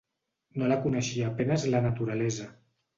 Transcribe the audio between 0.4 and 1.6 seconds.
No la coneixia a